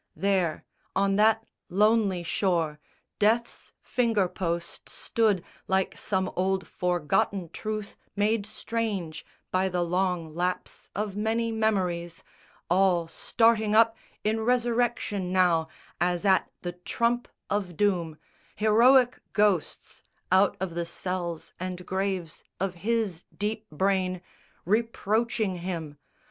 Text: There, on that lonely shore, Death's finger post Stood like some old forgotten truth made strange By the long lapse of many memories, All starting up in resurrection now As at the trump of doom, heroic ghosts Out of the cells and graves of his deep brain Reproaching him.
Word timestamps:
There, 0.15 0.63
on 0.95 1.15
that 1.17 1.45
lonely 1.69 2.23
shore, 2.23 2.79
Death's 3.19 3.71
finger 3.83 4.27
post 4.27 4.89
Stood 4.89 5.43
like 5.67 5.95
some 5.95 6.31
old 6.35 6.67
forgotten 6.67 7.49
truth 7.49 7.95
made 8.15 8.47
strange 8.47 9.23
By 9.51 9.69
the 9.69 9.83
long 9.83 10.33
lapse 10.33 10.89
of 10.95 11.15
many 11.15 11.51
memories, 11.51 12.23
All 12.67 13.05
starting 13.05 13.75
up 13.75 13.95
in 14.23 14.39
resurrection 14.39 15.31
now 15.31 15.67
As 15.99 16.25
at 16.25 16.49
the 16.63 16.71
trump 16.73 17.27
of 17.47 17.77
doom, 17.77 18.17
heroic 18.55 19.19
ghosts 19.33 20.01
Out 20.31 20.57
of 20.59 20.73
the 20.73 20.87
cells 20.87 21.53
and 21.59 21.85
graves 21.85 22.43
of 22.59 22.73
his 22.73 23.25
deep 23.37 23.69
brain 23.69 24.23
Reproaching 24.65 25.57
him. 25.57 25.99